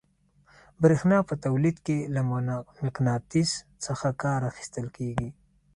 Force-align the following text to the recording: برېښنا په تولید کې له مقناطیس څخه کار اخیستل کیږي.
برېښنا 0.81 1.17
په 1.29 1.33
تولید 1.45 1.77
کې 1.85 1.97
له 2.15 2.21
مقناطیس 2.85 3.51
څخه 3.85 4.07
کار 4.23 4.39
اخیستل 4.51 4.87
کیږي. 4.97 5.29